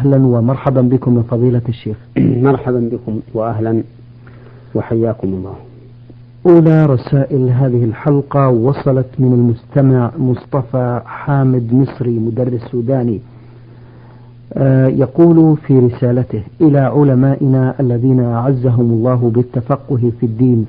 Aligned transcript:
أهلا 0.00 0.16
ومرحبا 0.16 0.80
بكم 0.80 1.14
من 1.14 1.22
فضيلة 1.22 1.62
الشيخ. 1.68 1.96
مرحبا 2.48 2.88
بكم 2.92 3.20
وأهلا 3.34 3.82
وحياكم 4.74 5.28
الله. 5.28 5.54
أولى 6.46 6.86
رسائل 6.86 7.48
هذه 7.48 7.84
الحلقة 7.84 8.48
وصلت 8.48 9.06
من 9.18 9.32
المستمع 9.32 10.10
مصطفى 10.18 11.00
حامد 11.04 11.74
مصري 11.74 12.18
مدرس 12.18 12.60
سوداني. 12.72 13.20
آه، 14.54 14.86
يقول 14.86 15.56
في 15.56 15.78
رسالته 15.78 16.42
إلى 16.60 16.78
علمائنا 16.78 17.74
الذين 17.80 18.20
أعزهم 18.20 18.90
الله 18.92 19.30
بالتفقه 19.34 20.12
في 20.20 20.26
الدين. 20.26 20.66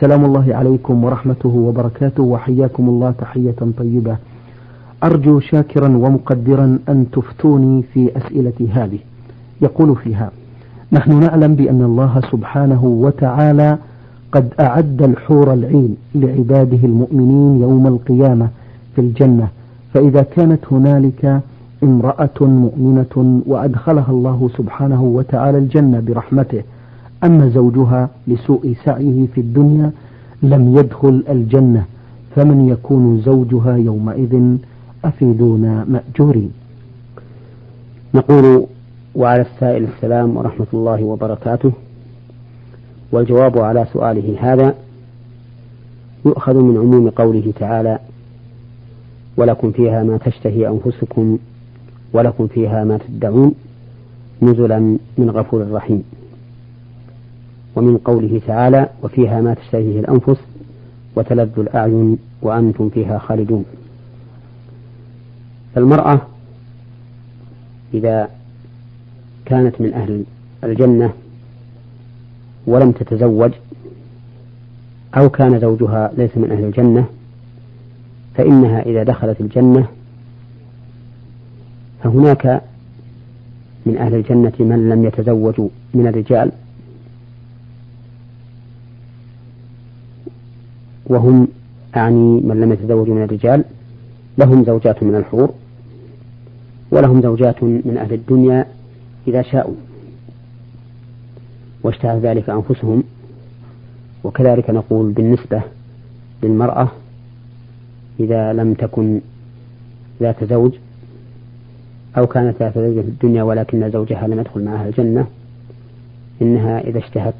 سلام 0.00 0.24
الله 0.24 0.54
عليكم 0.54 1.04
ورحمته 1.04 1.48
وبركاته 1.48 2.22
وحياكم 2.22 2.88
الله 2.88 3.10
تحية 3.10 3.56
طيبة. 3.78 4.16
أرجو 5.04 5.40
شاكرا 5.40 5.88
ومقدرا 5.88 6.78
أن 6.88 7.06
تفتوني 7.12 7.82
في 7.82 8.16
أسئلتي 8.16 8.68
هذه. 8.68 8.98
يقول 9.62 9.96
فيها 9.96 10.30
نحن 10.92 11.20
نعلم 11.20 11.54
بأن 11.54 11.82
الله 11.82 12.20
سبحانه 12.32 12.84
وتعالى 12.84 13.78
قد 14.32 14.48
أعد 14.60 15.02
الحور 15.02 15.52
العين 15.52 15.96
لعباده 16.14 16.78
المؤمنين 16.84 17.60
يوم 17.60 17.86
القيامة 17.86 18.48
في 18.94 19.00
الجنة. 19.00 19.48
فإذا 19.94 20.22
كانت 20.22 20.60
هنالك 20.72 21.40
امرأة 21.82 22.40
مؤمنة 22.40 23.42
وأدخلها 23.46 24.10
الله 24.10 24.50
سبحانه 24.58 25.02
وتعالى 25.02 25.58
الجنة 25.58 26.00
برحمته 26.00 26.62
أما 27.24 27.48
زوجها 27.48 28.08
لسوء 28.28 28.74
سعيه 28.84 29.26
في 29.34 29.40
الدنيا 29.40 29.90
لم 30.42 30.78
يدخل 30.78 31.24
الجنة 31.28 31.84
فمن 32.36 32.68
يكون 32.68 33.20
زوجها 33.20 33.76
يومئذ 33.76 34.56
أفيدونا 35.04 35.84
مأجورين. 35.88 36.52
نقول 38.14 38.66
وعلى 39.14 39.42
السائل 39.42 39.84
السلام 39.84 40.36
ورحمة 40.36 40.66
الله 40.74 41.04
وبركاته. 41.04 41.72
والجواب 43.12 43.58
على 43.58 43.86
سؤاله 43.92 44.36
هذا 44.40 44.74
يؤخذ 46.26 46.56
من 46.56 46.76
عموم 46.76 47.10
قوله 47.10 47.52
تعالى 47.60 47.98
ولكم 49.36 49.72
فيها 49.72 50.02
ما 50.02 50.18
تشتهي 50.18 50.68
أنفسكم 50.68 51.38
ولكم 52.12 52.46
فيها 52.46 52.84
ما 52.84 52.98
تدعون 52.98 53.54
نزلا 54.42 54.78
من 55.18 55.30
غفور 55.30 55.72
رحيم. 55.72 56.02
ومن 57.76 57.96
قوله 57.98 58.40
تعالى 58.46 58.88
وفيها 59.02 59.40
ما 59.40 59.54
تشتهيه 59.54 60.00
الأنفس 60.00 60.40
وتلذ 61.16 61.58
الأعين 61.58 62.18
وأنتم 62.42 62.88
فيها 62.88 63.18
خالدون. 63.18 63.64
فالمرأة 65.74 66.20
إذا 67.94 68.28
كانت 69.44 69.80
من 69.80 69.94
أهل 69.94 70.24
الجنة 70.64 71.12
ولم 72.66 72.92
تتزوج 72.92 73.52
أو 75.16 75.28
كان 75.28 75.60
زوجها 75.60 76.12
ليس 76.16 76.36
من 76.36 76.50
أهل 76.50 76.64
الجنة 76.64 77.06
فإنها 78.34 78.82
إذا 78.82 79.02
دخلت 79.02 79.40
الجنة 79.40 79.88
فهناك 82.02 82.62
من 83.86 83.96
أهل 83.96 84.14
الجنة 84.14 84.52
من 84.58 84.88
لم 84.88 85.04
يتزوجوا 85.04 85.68
من 85.94 86.06
الرجال 86.06 86.52
وهم 91.06 91.48
أعني 91.96 92.40
من 92.40 92.60
لم 92.60 92.72
يتزوجوا 92.72 93.14
من 93.14 93.22
الرجال 93.22 93.64
لهم 94.38 94.64
زوجات 94.64 95.02
من 95.02 95.14
الحور. 95.14 95.50
ولهم 96.94 97.22
زوجات 97.22 97.62
من 97.62 97.96
أهل 98.00 98.12
الدنيا 98.12 98.66
إذا 99.28 99.42
شاءوا. 99.42 99.74
واشتهى 101.82 102.18
ذلك 102.18 102.50
أنفسهم. 102.50 103.02
وكذلك 104.24 104.70
نقول 104.70 105.12
بالنسبة 105.12 105.62
للمرأة 106.42 106.88
إذا 108.20 108.52
لم 108.52 108.74
تكن 108.74 109.20
ذات 110.20 110.44
زوج 110.44 110.72
أو 112.18 112.26
كانت 112.26 112.56
ذات 112.62 112.78
زوج 112.78 113.00
في 113.00 113.08
الدنيا 113.08 113.42
ولكن 113.42 113.90
زوجها 113.90 114.26
لم 114.26 114.40
يدخل 114.40 114.64
معها 114.64 114.88
الجنة 114.88 115.26
إنها 116.42 116.80
إذا 116.80 116.98
اشتهت 116.98 117.34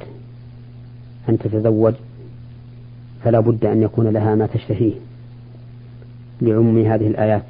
أن 1.28 1.38
تتزوج 1.38 1.94
فلا 3.24 3.40
بد 3.40 3.64
أن 3.64 3.82
يكون 3.82 4.08
لها 4.08 4.34
ما 4.34 4.46
تشتهيه 4.46 4.92
لعموم 6.42 6.78
هذه 6.78 7.06
الآيات. 7.06 7.44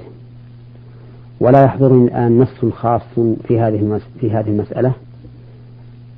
ولا 1.40 1.64
يحضرني 1.64 2.04
الآن 2.04 2.38
نص 2.38 2.72
خاص 2.72 3.02
في 3.48 3.60
هذه 3.60 4.00
في 4.20 4.30
هذه 4.30 4.48
المسألة 4.48 4.92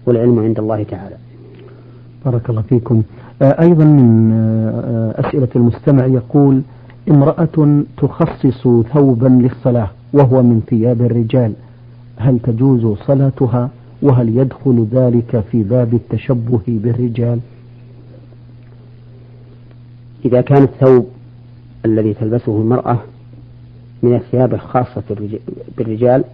والعلم 0.06 0.38
عند 0.38 0.59
الله 0.59 0.82
تعالى. 0.82 1.16
بارك 2.25 2.50
الله 2.50 2.62
فيكم. 2.62 3.03
آه، 3.43 3.60
أيضا 3.62 3.84
من 3.84 4.32
آه، 4.32 5.21
أسئلة 5.21 5.49
المستمع 5.56 6.06
يقول 6.06 6.62
امرأة 7.10 7.82
تخصص 7.97 8.69
ثوبا 8.94 9.27
للصلاة 9.28 9.91
وهو 10.12 10.43
من 10.43 10.62
ثياب 10.69 11.03
الرجال 11.03 11.53
هل 12.16 12.38
تجوز 12.38 12.98
صلاتها 12.98 13.71
وهل 14.03 14.38
يدخل 14.38 14.87
ذلك 14.93 15.44
في 15.50 15.62
باب 15.62 15.94
التشبه 15.94 16.60
بالرجال؟ 16.69 17.41
إذا 20.25 20.41
كان 20.41 20.62
الثوب 20.62 21.06
الذي 21.84 22.15
تلبسه 22.15 22.60
المرأة 22.60 22.98
من 24.03 24.15
الثياب 24.15 24.55
الخاصة 24.55 25.03
بالرجال 25.79 26.25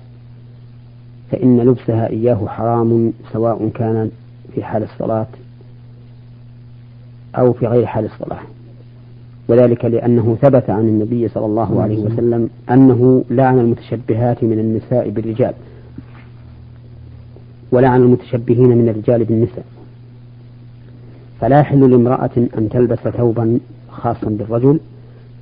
فإن 1.30 1.60
لبسها 1.60 2.10
إياه 2.10 2.46
حرام 2.46 3.12
سواء 3.32 3.70
كان 3.74 4.10
في 4.54 4.64
حال 4.64 4.82
الصلاة 4.82 5.26
أو 7.38 7.52
في 7.52 7.66
غير 7.66 7.86
حال 7.86 8.04
الصلاة. 8.04 8.40
وذلك 9.48 9.84
لأنه 9.84 10.36
ثبت 10.42 10.70
عن 10.70 10.80
النبي 10.80 11.28
صلى 11.28 11.46
الله 11.46 11.82
عليه 11.82 11.98
وسلم 11.98 12.50
أنه 12.70 13.24
لعن 13.30 13.58
المتشبهات 13.58 14.44
من 14.44 14.58
النساء 14.58 15.10
بالرجال 15.10 15.54
ولعن 17.72 18.02
المتشبهين 18.02 18.68
من 18.68 18.88
الرجال 18.88 19.24
بالنساء. 19.24 19.64
فلا 21.40 21.60
يحل 21.60 21.90
لامرأة 21.90 22.30
أن 22.58 22.68
تلبس 22.68 22.98
ثوبا 22.98 23.58
خاصا 23.90 24.28
بالرجل 24.28 24.80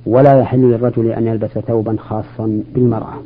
ولا 0.05 0.39
يحل 0.39 0.61
للرجل 0.61 1.11
أن 1.11 1.27
يلبس 1.27 1.51
ثوبا 1.51 1.95
خاصا 1.99 2.63
بالمرأة. 2.75 3.21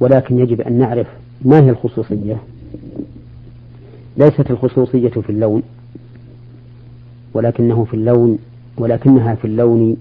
ولكن 0.00 0.38
يجب 0.38 0.60
أن 0.60 0.72
نعرف 0.72 1.06
ما 1.42 1.60
هي 1.60 1.70
الخصوصية. 1.70 2.36
ليست 4.16 4.50
الخصوصية 4.50 5.08
في 5.08 5.30
اللون 5.30 5.62
ولكنه 7.34 7.84
في 7.84 7.94
اللون 7.94 8.38
ولكنها 8.76 9.34
في 9.34 9.44
اللون 9.44 9.96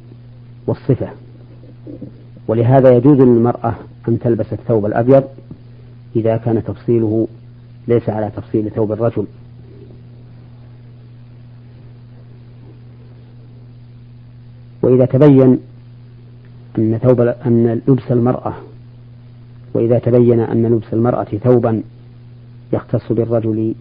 والصفة. 0.68 1.08
ولهذا 2.48 2.96
يجوز 2.96 3.18
للمرأة 3.18 3.76
أن 4.08 4.20
تلبس 4.20 4.54
الثوب 4.54 4.86
الأبيض 4.86 5.24
إذا 6.16 6.38
كان 6.38 6.64
تفصيله 6.64 7.28
ليس 7.88 8.10
على 8.10 8.32
تفصيل 8.36 8.72
ثوب 8.72 8.92
الرجل. 8.92 9.26
وإذا 14.88 15.06
تبين 15.06 15.60
أن 16.78 16.98
ثوب 17.04 17.22
أن 17.22 17.82
لبس 17.88 18.12
المرأة 18.12 18.54
وإذا 19.74 20.00
تبين 20.00 20.40
أن 20.40 20.66
لبس 20.66 20.94
المرأة 20.94 21.24
ثوبا 21.24 21.84
يختص 22.74 23.12
بالرجل 23.12 23.76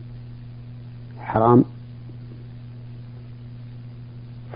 حرام 1.19 1.65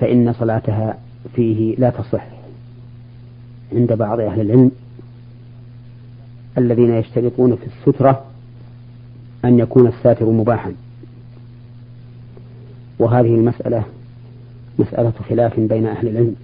فإن 0.00 0.32
صلاتها 0.32 0.98
فيه 1.36 1.76
لا 1.76 1.90
تصح 1.90 2.26
عند 3.72 3.92
بعض 3.92 4.20
أهل 4.20 4.40
العلم 4.40 4.70
الذين 6.58 6.90
يشترطون 6.94 7.56
في 7.56 7.66
السترة 7.66 8.24
أن 9.44 9.58
يكون 9.58 9.86
الساتر 9.86 10.30
مباحا. 10.30 10.72
وهذه 12.98 13.34
المسألة 13.34 13.84
مسألة 14.80 15.12
خلاف 15.28 15.60
بين 15.60 15.86
أهل 15.86 16.08
العلم. 16.08 16.36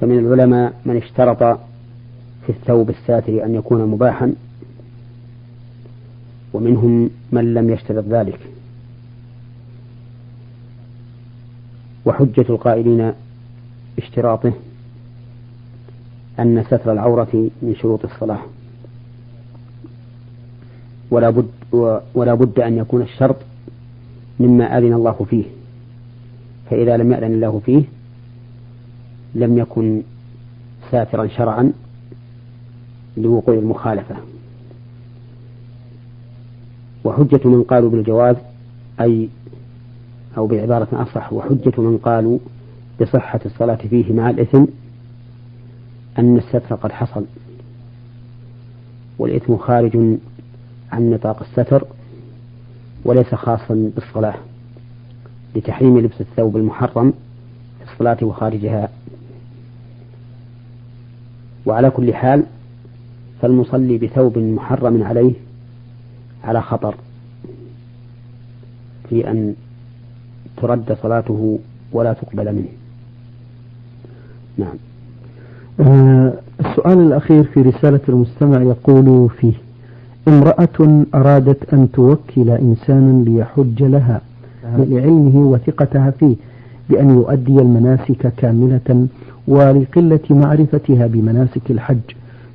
فمن 0.00 0.18
العلماء 0.18 0.72
من 0.84 0.96
اشترط 0.96 1.58
في 2.46 2.48
الثوب 2.48 2.90
الساتر 2.90 3.44
أن 3.44 3.54
يكون 3.54 3.86
مباحا 3.86 4.34
ومنهم 6.52 7.10
من 7.32 7.54
لم 7.54 7.70
يشترط 7.70 8.04
ذلك. 8.08 8.38
وحجة 12.04 12.46
القائلين 12.48 13.12
اشتراطه 13.98 14.52
أن 16.40 16.64
ستر 16.64 16.92
العورة 16.92 17.50
من 17.62 17.74
شروط 17.80 18.04
الصلاة 18.04 18.40
ولا 21.10 21.30
بد 21.30 21.48
ولا 22.14 22.34
بد 22.34 22.60
أن 22.60 22.78
يكون 22.78 23.02
الشرط 23.02 23.36
مما 24.40 24.78
أذن 24.78 24.92
الله 24.92 25.26
فيه. 25.30 25.44
فإذا 26.72 26.96
لم 26.96 27.12
يأذن 27.12 27.34
الله 27.34 27.60
فيه 27.66 27.82
لم 29.34 29.58
يكن 29.58 30.02
ساترا 30.90 31.26
شرعا 31.26 31.72
لوقوع 33.16 33.54
المخالفة. 33.54 34.16
وحجة 37.04 37.48
من 37.48 37.62
قالوا 37.62 37.90
بالجواز 37.90 38.36
أي 39.00 39.28
أو 40.36 40.46
بعبارة 40.46 40.88
أصح 40.92 41.32
وحجة 41.32 41.80
من 41.80 41.98
قالوا 41.98 42.38
بصحة 43.00 43.40
الصلاة 43.46 43.78
فيه 43.90 44.12
مع 44.12 44.30
الإثم 44.30 44.64
أن 46.18 46.36
الستر 46.36 46.74
قد 46.74 46.92
حصل. 46.92 47.24
والإثم 49.18 49.56
خارج 49.56 49.96
عن 50.92 51.10
نطاق 51.10 51.42
الستر 51.42 51.84
وليس 53.04 53.34
خاصا 53.34 53.90
بالصلاة. 53.94 54.34
لتحريم 55.56 55.98
لبس 55.98 56.20
الثوب 56.20 56.56
المحرم 56.56 57.12
في 57.78 57.92
الصلاة 57.92 58.16
وخارجها. 58.22 58.88
وعلى 61.66 61.90
كل 61.90 62.14
حال 62.14 62.44
فالمصلي 63.42 63.98
بثوب 63.98 64.38
محرم 64.38 65.02
عليه 65.02 65.32
على 66.44 66.62
خطر 66.62 66.94
في 69.08 69.30
أن 69.30 69.54
ترد 70.56 70.96
صلاته 71.02 71.58
ولا 71.92 72.12
تقبل 72.12 72.52
منه. 72.52 72.68
نعم. 74.58 74.74
آه 75.80 76.32
السؤال 76.60 76.98
الأخير 76.98 77.44
في 77.44 77.62
رسالة 77.62 78.00
المستمع 78.08 78.62
يقول 78.62 79.30
فيه 79.40 79.52
امرأة 80.28 81.04
أرادت 81.14 81.74
أن 81.74 81.92
توكل 81.92 82.50
إنسانا 82.50 83.24
ليحج 83.24 83.82
لها. 83.82 84.20
لعلمه 84.78 85.36
وثقتها 85.50 86.10
فيه 86.10 86.36
بأن 86.90 87.10
يؤدي 87.10 87.58
المناسك 87.58 88.32
كاملة 88.36 89.06
ولقلة 89.48 90.20
معرفتها 90.30 91.06
بمناسك 91.06 91.70
الحج 91.70 92.00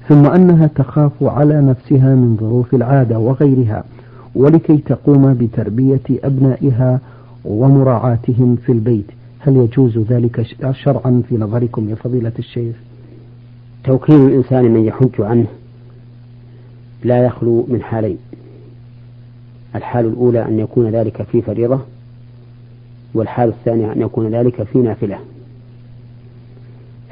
ثم 0.08 0.26
أنها 0.26 0.68
تخاف 0.68 1.12
على 1.24 1.62
نفسها 1.62 2.16
من 2.16 2.38
ظروف 2.40 2.76
العادة 2.76 3.20
وغيرها 3.20 3.84
ولكي 4.36 4.78
تقوم 4.78 5.34
بتربية 5.34 6.02
أبنائها 6.10 7.00
ومراعاتهم 7.46 8.56
في 8.56 8.72
البيت. 8.72 9.06
هل 9.40 9.56
يجوز 9.58 9.98
ذلك 9.98 10.46
شرعا 10.72 11.22
في 11.30 11.38
نظركم 11.38 11.90
يا 11.90 11.96
فضيلة 11.96 12.32
الشيخ؟ 12.40 12.76
توكيل 13.84 14.16
الإنسان 14.16 14.72
من 14.74 14.86
يحج 14.86 15.22
عنه 15.22 15.46
لا 17.04 17.26
يخلو 17.26 17.66
من 17.70 17.82
حالين. 17.82 18.18
الحال 19.76 20.06
الأولى 20.06 20.46
أن 20.46 20.60
يكون 20.60 20.90
ذلك 20.90 21.22
في 21.24 21.42
فريضة 21.42 21.80
والحال 23.14 23.50
الثانية 23.50 23.92
أن 23.94 24.02
يكون 24.02 24.28
ذلك 24.28 24.64
في 24.64 24.78
نافلة. 24.78 25.20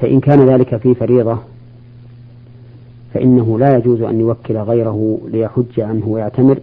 فإن 0.01 0.19
كان 0.19 0.49
ذلك 0.49 0.77
في 0.77 0.95
فريضة 0.95 1.39
فإنه 3.13 3.59
لا 3.59 3.77
يجوز 3.77 4.01
أن 4.01 4.19
يوكل 4.19 4.57
غيره 4.57 5.19
ليحج 5.31 5.79
عنه 5.79 6.07
ويعتمر 6.07 6.59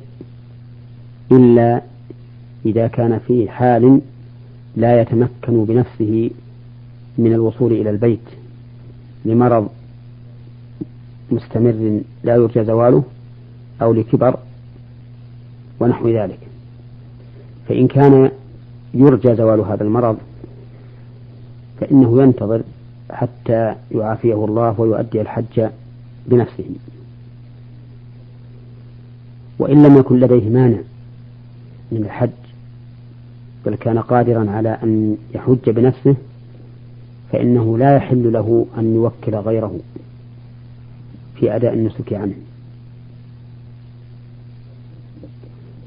إلا 1.33 1.83
إذا 2.67 2.87
كان 2.87 3.19
في 3.19 3.51
حال 3.51 4.01
لا 4.77 5.01
يتمكن 5.01 5.65
بنفسه 5.65 6.31
من 7.19 7.33
الوصول 7.33 7.73
إلى 7.73 7.91
البيت 7.91 8.21
لمرض 9.25 9.69
مستمر 11.31 12.01
لا 12.25 12.35
يرجى 12.35 12.65
زواله 12.65 13.05
أو 13.83 13.93
لكبر 13.93 14.37
ونحو 15.81 16.09
ذلك. 16.09 16.39
فإن 17.69 17.89
كان 17.89 18.31
يرجى 18.95 19.35
زوال 19.35 19.61
هذا 19.61 19.83
المرض 19.85 20.17
فإنه 21.81 22.23
ينتظر 22.23 22.63
حتى 23.11 23.75
يعافيه 23.91 24.45
الله 24.45 24.81
ويؤدي 24.81 25.21
الحج 25.21 25.69
بنفسه. 26.27 26.65
وإن 29.59 29.83
لم 29.83 29.97
يكن 29.97 30.21
لديه 30.21 30.49
مانع 30.51 30.79
من 31.93 32.05
الحج 32.05 32.31
بل 33.67 33.75
كان 33.75 33.99
قادرا 33.99 34.51
على 34.51 34.79
أن 34.83 35.17
يحج 35.35 35.71
بنفسه 35.71 36.17
فإنه 37.33 37.79
لا 37.79 37.97
يحل 37.97 38.33
له 38.33 38.67
أن 38.79 38.95
يوكل 38.95 39.35
غيره 39.35 39.81
في 41.35 41.57
أداء 41.57 41.75
النسك 41.75 42.13
عنه. 42.13 42.35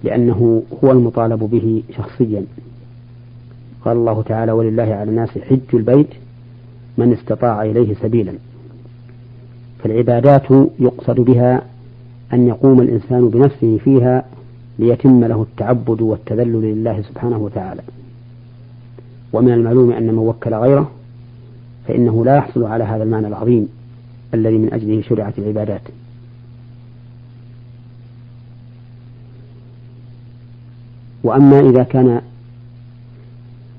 لأنه 0.03 0.63
هو 0.83 0.91
المطالب 0.91 1.39
به 1.39 1.83
شخصيا. 1.97 2.45
قال 3.85 3.97
الله 3.97 4.21
تعالى 4.21 4.51
ولله 4.51 4.83
على 4.83 5.09
الناس 5.09 5.29
حج 5.29 5.59
البيت 5.73 6.07
من 6.97 7.13
استطاع 7.13 7.63
إليه 7.63 7.95
سبيلا. 8.01 8.33
فالعبادات 9.83 10.51
يقصد 10.79 11.19
بها 11.19 11.61
أن 12.33 12.47
يقوم 12.47 12.81
الإنسان 12.81 13.29
بنفسه 13.29 13.77
فيها 13.83 14.25
ليتم 14.79 15.25
له 15.25 15.41
التعبد 15.41 16.01
والتذلل 16.01 16.61
لله 16.61 17.01
سبحانه 17.01 17.37
وتعالى. 17.37 17.81
ومن 19.33 19.51
المعلوم 19.51 19.91
أن 19.91 20.07
من 20.07 20.17
وكل 20.17 20.53
غيره 20.53 20.91
فإنه 21.87 22.25
لا 22.25 22.35
يحصل 22.35 22.63
على 22.63 22.83
هذا 22.83 23.03
المعنى 23.03 23.27
العظيم 23.27 23.69
الذي 24.33 24.57
من 24.57 24.73
أجله 24.73 25.01
شرعت 25.01 25.39
العبادات. 25.39 25.81
وأما 31.23 31.59
إذا 31.59 31.83
كان 31.83 32.21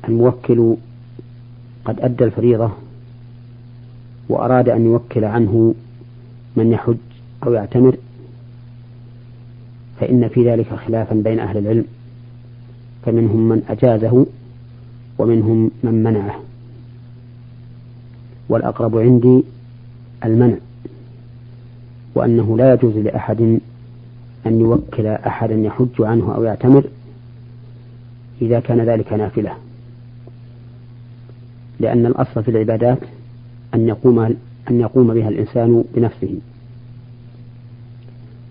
الموكل 0.08 0.74
قد 1.84 2.00
أدى 2.00 2.24
الفريضة 2.24 2.70
وأراد 4.28 4.68
أن 4.68 4.84
يوكل 4.84 5.24
عنه 5.24 5.74
من 6.56 6.72
يحج 6.72 6.96
أو 7.46 7.52
يعتمر 7.52 7.96
فإن 10.00 10.28
في 10.28 10.50
ذلك 10.50 10.74
خلافا 10.74 11.14
بين 11.14 11.38
أهل 11.38 11.58
العلم 11.58 11.84
فمنهم 13.06 13.48
من 13.48 13.62
أجازه 13.68 14.26
ومنهم 15.18 15.70
من 15.82 16.02
منعه. 16.02 16.40
والأقرب 18.48 18.98
عندي 18.98 19.44
المنع 20.24 20.56
وأنه 22.14 22.56
لا 22.56 22.74
يجوز 22.74 22.96
لأحد 22.96 23.40
أن 24.46 24.60
يوكل 24.60 25.06
أحدا 25.06 25.54
يحج 25.54 26.00
عنه 26.00 26.34
أو 26.34 26.44
يعتمر 26.44 26.84
إذا 28.42 28.60
كان 28.60 28.80
ذلك 28.80 29.12
نافلة. 29.12 29.65
لأن 31.80 32.06
الأصل 32.06 32.42
في 32.42 32.50
العبادات 32.50 32.98
أن 33.74 33.88
يقوم 33.88 34.18
أن 34.70 34.80
يقوم 34.80 35.14
بها 35.14 35.28
الإنسان 35.28 35.84
بنفسه. 35.94 36.38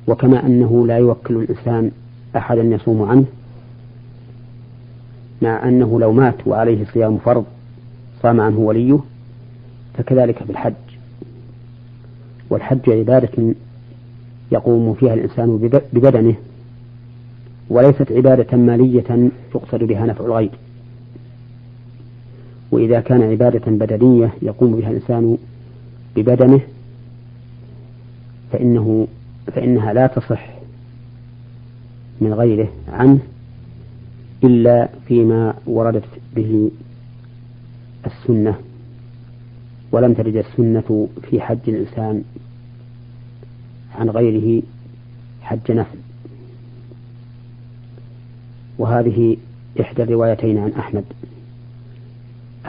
وكما 0.08 0.46
أنه 0.46 0.88
لا 0.88 0.98
يوكل 0.98 1.36
الإنسان 1.36 1.92
أحدا 2.36 2.62
يصوم 2.62 3.02
عنه 3.02 3.26
مع 5.42 5.68
أنه 5.68 6.00
لو 6.00 6.12
مات 6.12 6.48
وعليه 6.48 6.86
صيام 6.94 7.18
فرض 7.18 7.46
صام 8.24 8.42
عنه 8.42 8.60
وليه 8.60 9.00
فكذلك 9.94 10.44
في 10.44 10.50
الحج. 10.50 10.74
والحج 12.50 12.90
عبادة 12.90 13.54
يقوم 14.52 14.94
فيها 14.94 15.14
الإنسان 15.14 15.58
ببدنه 15.94 16.36
وليست 17.70 18.12
عبادة 18.12 18.58
مالية 18.58 19.30
يقصد 19.56 19.84
بها 19.84 20.06
نفع 20.06 20.26
الغير. 20.26 20.52
وإذا 22.76 23.00
كان 23.00 23.22
عبادة 23.22 23.72
بدنية 23.72 24.34
يقوم 24.42 24.76
بها 24.76 24.90
الإنسان 24.90 25.38
ببدنه 26.16 26.62
فإنه 28.52 29.08
فإنها 29.48 29.94
لا 29.94 30.08
تصح 30.08 30.48
من 32.22 32.34
غيره 32.34 32.68
عنه 32.88 33.20
إلا 34.44 34.90
فيما 35.08 35.54
وردت 35.66 36.04
به 36.36 36.72
السنة 38.06 38.56
ولم 39.92 40.14
ترد 40.14 40.36
السنة 40.36 41.08
في 41.30 41.42
حج 41.42 41.60
الإنسان 41.68 42.24
عن 43.96 44.10
غيره 44.10 44.64
حج 45.42 45.72
نفل. 45.72 45.98
وهذه 48.78 49.38
إحدى 49.82 50.04
الروايتين 50.04 50.58
عن 50.58 50.72
أحمد. 50.72 51.04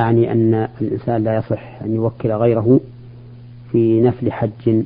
أعني 0.00 0.32
أن 0.32 0.68
الإنسان 0.80 1.24
لا 1.24 1.36
يصح 1.36 1.82
أن 1.82 1.94
يوكل 1.94 2.32
غيره 2.32 2.80
في 3.72 4.00
نفل 4.00 4.32
حج 4.32 4.84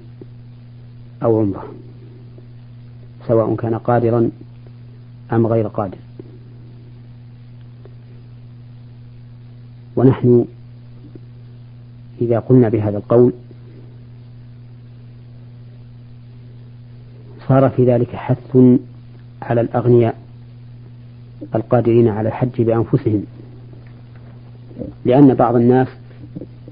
أو 1.22 1.40
عمرة 1.40 1.64
سواء 3.28 3.54
كان 3.56 3.74
قادرا 3.74 4.30
أم 5.32 5.46
غير 5.46 5.68
قادر. 5.68 5.98
ونحن 9.96 10.44
إذا 12.20 12.38
قلنا 12.38 12.68
بهذا 12.68 12.98
القول 12.98 13.32
صار 17.48 17.70
في 17.70 17.84
ذلك 17.84 18.16
حث 18.16 18.56
على 19.42 19.60
الأغنياء 19.60 20.18
القادرين 21.54 22.08
على 22.08 22.28
الحج 22.28 22.62
بأنفسهم. 22.62 23.24
لأن 25.04 25.34
بعض 25.34 25.56
الناس 25.56 25.88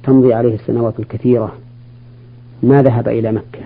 تمضي 0.02 0.34
عليه 0.34 0.54
السنوات 0.54 1.00
الكثيرة 1.00 1.52
ما 2.62 2.82
ذهب 2.82 3.08
إلى 3.08 3.32
مكة 3.32 3.60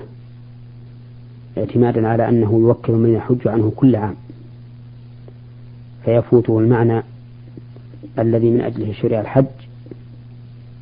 اعتمادا 1.58 2.08
على 2.08 2.28
أنه 2.28 2.52
يوكل 2.52 2.92
من 2.92 3.12
يحج 3.14 3.49
عنه 3.49 3.72
كل 3.76 3.96
عام. 3.96 4.14
فيفوته 6.04 6.58
المعنى 6.58 7.02
الذي 8.18 8.50
من 8.50 8.61
أجله 8.61 8.92
شرع 8.92 9.20
الحج 9.20 9.44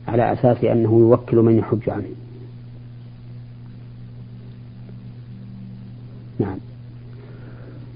على 0.08 0.32
أساس 0.32 0.64
أنه 0.64 0.98
يوكل 0.98 1.36
من 1.36 1.58
يحج 1.58 1.90
عنه. 1.90 2.04
نعم. 6.38 6.58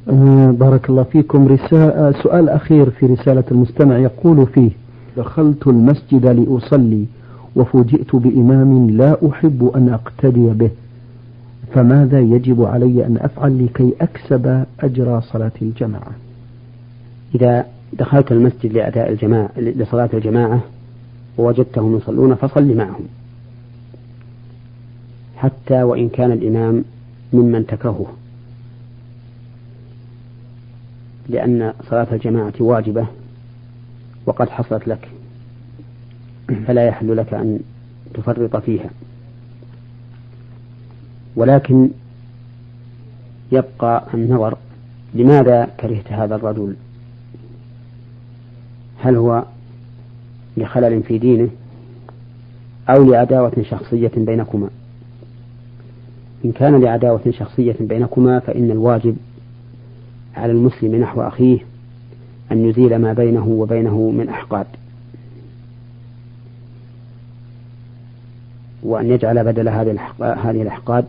آه، 0.09 0.51
بارك 0.51 0.91
الله 0.91 1.03
فيكم. 1.03 1.49
رسالة 1.49 1.89
آه، 1.89 2.13
سؤال 2.23 2.49
أخير 2.49 2.91
في 2.91 3.07
رسالة 3.07 3.45
المستمع 3.51 3.99
يقول 3.99 4.47
فيه 4.47 4.71
دخلت 5.17 5.67
المسجد 5.67 6.27
لأصلي 6.27 7.05
وفوجئت 7.57 8.17
بإمام 8.17 8.91
لا 8.91 9.17
أحب 9.31 9.71
أن 9.77 9.89
أقتدي 9.89 10.47
به 10.47 10.71
فماذا 11.75 12.21
يجب 12.21 12.63
علي 12.65 13.07
أن 13.07 13.17
أفعل 13.21 13.65
لكي 13.65 13.93
أكسب 14.01 14.65
أجر 14.81 15.21
صلاة 15.21 15.53
الجماعة؟ 15.63 16.13
إذا 17.35 17.67
دخلت 17.93 18.33
المسجد 18.33 18.73
لأداء 18.73 19.13
الجماعة 19.13 19.51
لصلاة 19.61 20.11
الجماعة 20.15 20.61
ووجدتهم 21.39 21.97
يصلون 21.97 22.35
فصل 22.35 22.77
معهم 22.77 23.05
حتى 25.37 25.83
وإن 25.83 26.09
كان 26.09 26.33
الإمام 26.33 26.85
ممن 27.33 27.67
تكرهه 27.67 28.07
لأن 31.29 31.73
صلاة 31.91 32.07
الجماعة 32.13 32.53
واجبة 32.61 33.07
وقد 34.27 34.49
حصلت 34.49 34.89
لك. 34.89 35.09
فلا 36.67 36.87
يحل 36.87 37.17
لك 37.17 37.35
أن 37.35 37.61
تفرط 38.15 38.57
فيها. 38.57 38.91
ولكن 41.37 41.89
يبقى 43.53 44.05
النظر 44.15 44.57
لماذا 45.15 45.69
كرهت 45.81 46.13
هذا 46.13 46.35
الرجل؟ 46.35 46.77
هل 48.99 49.17
هو 49.17 49.45
لخلل 50.57 51.03
في 51.03 51.19
دينه 51.19 51.49
أو 52.89 53.05
لعداوة 53.05 53.63
شخصية 53.63 54.13
بينكما؟ 54.17 54.71
إن 56.45 56.53
كان 56.53 56.81
لعداوة 56.81 57.31
شخصية 57.31 57.77
بينكما 57.81 58.39
فإن 58.39 58.71
الواجب 58.71 59.17
على 60.37 60.53
المسلم 60.53 60.97
نحو 60.97 61.21
أخيه 61.23 61.59
أن 62.53 62.69
يزيل 62.69 62.99
ما 62.99 63.13
بينه 63.13 63.47
وبينه 63.47 64.11
من 64.11 64.29
أحقاد. 64.29 64.67
وأن 68.83 69.11
يجعل 69.11 69.45
بدل 69.45 69.69
هذه 69.69 70.63
الأحقاد 70.63 71.05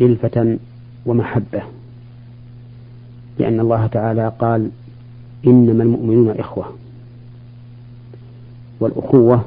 إلفة 0.00 0.58
ومحبة. 1.06 1.62
لأن 3.38 3.60
الله 3.60 3.86
تعالى 3.86 4.32
قال 4.38 4.70
إنما 5.46 5.82
المؤمنون 5.82 6.30
إخوة. 6.30 6.72
والأخوة 8.80 9.44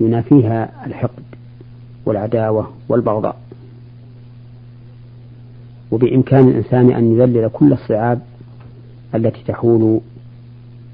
ينافيها 0.00 0.86
الحقد 0.86 1.22
والعداوة 2.06 2.70
والبغضاء. 2.88 3.40
وبإمكان 5.90 6.48
الإنسان 6.48 6.90
أن 6.90 7.12
يذلل 7.12 7.50
كل 7.52 7.72
الصعاب 7.72 8.20
التي 9.14 9.42
تحول 9.46 10.00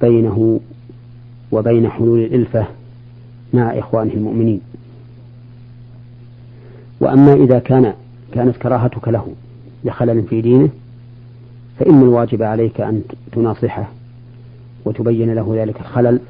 بينه 0.00 0.60
وبين 1.52 1.88
حلول 1.88 2.18
الإلفة 2.24 2.66
مع 3.54 3.78
إخوانه 3.78 4.12
المؤمنين. 4.12 4.60
وأما 7.00 7.34
إذا 7.34 7.58
كان 7.58 7.94
كانت 8.32 8.56
كراهتك 8.56 9.08
له 9.08 9.32
لخلل 9.84 10.22
في 10.22 10.40
دينه 10.40 10.68
فإن 11.78 12.02
الواجب 12.02 12.42
عليك 12.42 12.80
أن 12.80 13.02
تناصحه 13.32 13.88
وتبين 14.84 15.34
له 15.34 15.54
ذلك 15.62 15.80
الخلل 15.80 16.20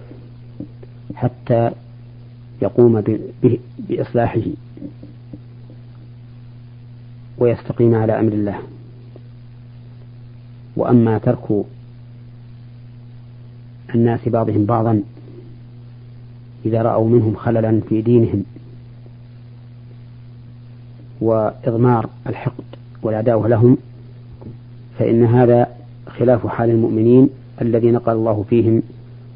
حتى 1.14 1.71
يقوم 2.62 3.02
بإصلاحه 3.88 4.40
ويستقيم 7.38 7.95
على 7.95 8.21
أمر 8.21 8.33
الله. 8.33 8.59
وأما 10.76 11.19
ترك 11.19 11.64
الناس 13.97 14.29
بعضهم 14.29 14.65
بعضا 14.65 15.03
إذا 16.67 16.83
رأوا 16.83 17.09
منهم 17.09 17.35
خللا 17.35 17.81
في 17.88 18.03
دينهم 18.03 18.45
وإضمار 21.21 22.09
الحقد 22.26 22.65
والعداوة 23.03 23.49
لهم 23.49 23.76
فإن 24.99 25.25
هذا 25.25 25.67
خلاف 26.09 26.47
حال 26.47 26.71
المؤمنين 26.71 27.29
الذين 27.62 27.99
قال 27.99 28.17
الله 28.17 28.45
فيهم 28.50 28.83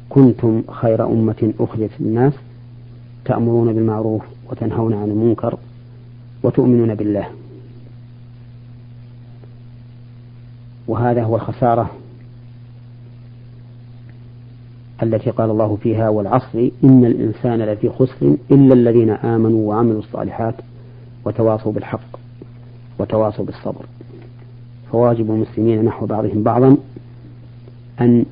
كنتم 0.09 0.63
خير 0.71 1.07
أمة 1.07 1.53
أخرجت 1.59 1.91
للناس 1.99 2.33
تأمرون 3.25 3.73
بالمعروف 3.73 4.21
وتنهون 4.49 4.93
عن 4.93 5.09
المنكر 5.09 5.57
وتؤمنون 6.43 6.95
بالله. 6.95 7.27
وهذا 10.87 11.23
هو 11.23 11.35
الخسارة 11.35 11.89
التي 15.03 15.29
قال 15.29 15.49
الله 15.49 15.75
فيها 15.75 16.09
والعصر 16.09 16.69
إن 16.83 17.05
الإنسان 17.05 17.61
لفي 17.61 17.89
خسر 17.89 18.37
إلا 18.51 18.73
الذين 18.73 19.09
آمنوا 19.09 19.69
وعملوا 19.69 19.99
الصالحات 19.99 20.55
وتواصوا 21.25 21.71
بالحق 21.71 22.19
وتواصوا 22.99 23.45
بالصبر. 23.45 23.85
فواجب 24.91 25.31
المسلمين 25.31 25.85
نحو 25.85 26.05
بعضهم 26.05 26.43
بعضا 26.43 26.77
أن 28.01 28.25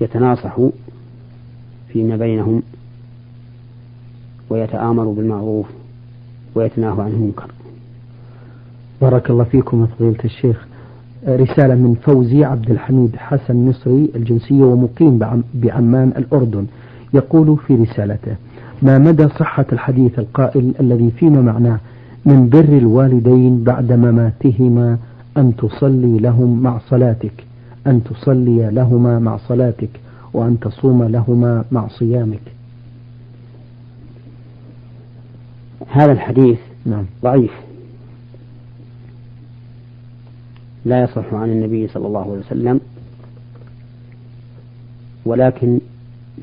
يتناصحوا 0.00 0.70
فيما 1.88 2.16
بينهم 2.16 2.62
ويتآمروا 4.50 5.14
بالمعروف 5.14 5.66
ويتناهوا 6.54 7.04
عن 7.04 7.10
المنكر. 7.10 7.50
بارك 9.00 9.30
الله 9.30 9.44
فيكم 9.44 9.86
فضيلة 9.86 10.24
الشيخ. 10.24 10.69
رسالة 11.28 11.74
من 11.74 11.94
فوزي 12.02 12.44
عبد 12.44 12.70
الحميد 12.70 13.16
حسن 13.16 13.68
مصري 13.68 14.10
الجنسية 14.14 14.64
ومقيم 14.64 15.42
بعمان 15.54 16.12
الأردن. 16.16 16.66
يقول 17.14 17.56
في 17.66 17.74
رسالته 17.74 18.36
ما 18.82 18.98
مدى 18.98 19.28
صحة 19.28 19.66
الحديث 19.72 20.18
القائل 20.18 20.74
الذي 20.80 21.10
فيما 21.10 21.40
معناه 21.40 21.78
من 22.26 22.48
بر 22.48 22.78
الوالدين 22.78 23.64
بعد 23.64 23.92
مماتهما 23.92 24.98
أن 25.36 25.56
تصلي 25.56 26.18
لهم 26.18 26.62
مع 26.62 26.78
صلاتك 26.78 27.44
أن 27.86 28.04
تصلي 28.04 28.70
لهما 28.70 29.18
مع 29.18 29.36
صلاتك 29.36 29.90
وأن 30.32 30.60
تصوم 30.60 31.02
لهما 31.02 31.64
مع 31.72 31.88
صيامك. 31.88 32.40
هذا 35.88 36.12
الحديث 36.12 36.58
نعم. 36.86 37.04
ضعيف. 37.22 37.52
لا 40.84 41.02
يصح 41.02 41.34
عن 41.34 41.50
النبي 41.50 41.88
صلى 41.88 42.06
الله 42.06 42.20
عليه 42.22 42.40
وسلم 42.40 42.80
ولكن 45.24 45.80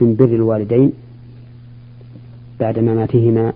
من 0.02 0.16
بر 0.16 0.26
الوالدين 0.26 0.94
بعد 2.60 2.80
مماتهما 2.80 3.54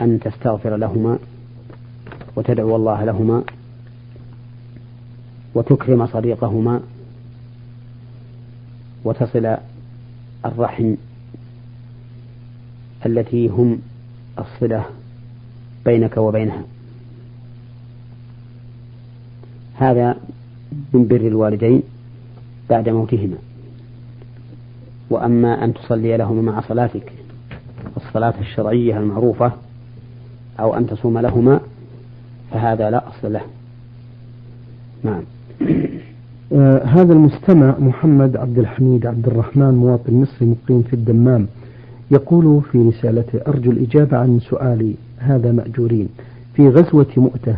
أن 0.00 0.20
تستغفر 0.20 0.76
لهما 0.76 1.18
وتدعو 2.36 2.76
الله 2.76 3.04
لهما 3.04 3.44
وتكرم 5.54 6.06
صديقهما 6.06 6.80
وتصل 9.04 9.56
الرحم 10.44 10.94
التي 13.06 13.48
هم 13.48 13.78
الصلة 14.38 14.84
بينك 15.84 16.16
وبينها. 16.16 16.64
هذا 19.80 20.16
من 20.92 21.06
بر 21.08 21.16
الوالدين 21.16 21.82
بعد 22.70 22.88
موتهما. 22.88 23.36
وأما 25.10 25.64
أن 25.64 25.74
تصلي 25.74 26.16
لهما 26.16 26.42
مع 26.42 26.60
صلاتك 26.60 27.12
الصلاة 27.96 28.34
الشرعية 28.40 28.98
المعروفة 28.98 29.52
أو 30.60 30.76
أن 30.76 30.86
تصوم 30.86 31.18
لهما 31.18 31.60
فهذا 32.50 32.90
لا 32.90 33.08
أصل 33.08 33.32
له. 33.32 33.40
نعم. 35.04 35.22
آه 36.52 36.84
هذا 36.84 37.12
المستمع 37.12 37.78
محمد 37.78 38.36
عبد 38.36 38.58
الحميد 38.58 39.06
عبد 39.06 39.26
الرحمن 39.26 39.74
مواطن 39.74 40.14
مصري 40.14 40.46
مقيم 40.46 40.82
في 40.82 40.94
الدمام 40.94 41.46
يقول 42.10 42.62
في 42.72 42.78
رسالته 42.78 43.40
أرجو 43.48 43.70
الإجابة 43.70 44.16
عن 44.16 44.40
سؤالي 44.40 44.94
هذا 45.18 45.52
مأجورين. 45.52 46.08
في 46.54 46.68
غزوة 46.68 47.06
مؤتة 47.16 47.56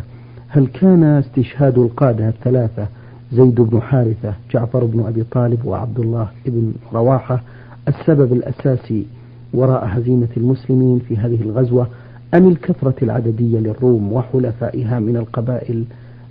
هل 0.55 0.67
كان 0.67 1.03
استشهاد 1.03 1.77
القادة 1.77 2.29
الثلاثة 2.29 2.87
زيد 3.31 3.55
بن 3.61 3.81
حارثة 3.81 4.33
جعفر 4.51 4.85
بن 4.85 5.05
أبي 5.05 5.23
طالب 5.23 5.65
وعبد 5.65 5.99
الله 5.99 6.27
بن 6.45 6.73
رواحة 6.93 7.41
السبب 7.87 8.33
الأساسي 8.33 9.05
وراء 9.53 9.85
هزيمة 9.87 10.27
المسلمين 10.37 10.99
في 10.99 11.17
هذه 11.17 11.41
الغزوة 11.41 11.87
أم 12.33 12.47
الكثرة 12.47 12.95
العددية 13.01 13.59
للروم 13.59 14.13
وحلفائها 14.13 14.99
من 14.99 15.17
القبائل 15.17 15.85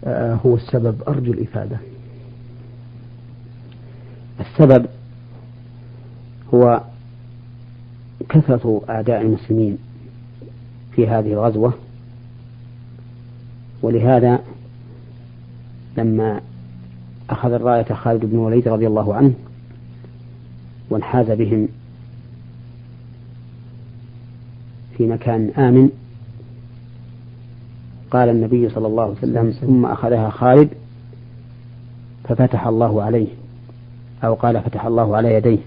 آه، 0.04 0.34
هو 0.34 0.54
السبب؟ 0.54 0.94
أرجو 1.08 1.32
الإفادة. 1.32 1.76
السبب 4.40 4.86
هو 6.54 6.80
كثرة 8.28 8.82
أعداء 8.88 9.20
المسلمين 9.20 9.78
في 10.92 11.08
هذه 11.08 11.32
الغزوة 11.32 11.74
ولهذا 13.82 14.40
لما 15.98 16.40
أخذ 17.30 17.52
الراية 17.52 17.94
خالد 17.94 18.24
بن 18.24 18.38
وليد 18.38 18.68
رضي 18.68 18.86
الله 18.86 19.14
عنه 19.14 19.34
وانحاز 20.90 21.30
بهم 21.30 21.68
في 24.96 25.06
مكان 25.06 25.50
آمن 25.50 25.90
قال 28.10 28.28
النبي 28.28 28.68
صلى 28.68 28.86
الله 28.86 29.02
عليه 29.02 29.12
وسلم 29.12 29.50
ثم 29.50 29.86
أخذها 29.86 30.30
خالد 30.30 30.68
ففتح 32.24 32.66
الله 32.66 33.02
عليه 33.02 33.28
أو 34.24 34.34
قال 34.34 34.62
فتح 34.62 34.84
الله 34.84 35.16
على 35.16 35.34
يديه. 35.34 35.58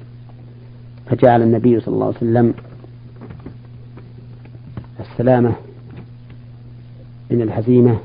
فجعل 1.06 1.42
النبي 1.42 1.80
صلى 1.80 1.94
الله 1.94 2.06
عليه 2.06 2.18
وسلم 2.18 2.54
السلامة 5.00 5.56
من 7.32 7.42
الهزيمة 7.42 7.98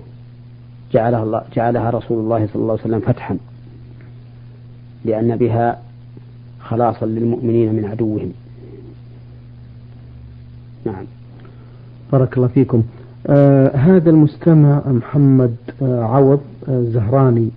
جعلها 0.92 1.22
الله 1.22 1.42
جعلها 1.56 1.90
رسول 1.90 2.18
الله 2.18 2.46
صلى 2.46 2.62
الله 2.62 2.72
عليه 2.72 2.82
وسلم 2.82 3.00
فتحا 3.00 3.36
لأن 5.04 5.36
بها 5.36 5.78
خلاصا 6.60 7.06
للمؤمنين 7.06 7.74
من 7.74 7.84
عدوهم. 7.84 8.32
نعم. 10.86 11.04
بارك 12.12 12.36
الله 12.36 12.48
فيكم. 12.48 12.82
آه 13.26 13.76
هذا 13.76 14.10
المستمع 14.10 14.82
محمد 14.88 15.56
آه 15.82 16.02
عوض 16.04 16.40
آه 16.68 16.78
الزهراني 16.78 17.48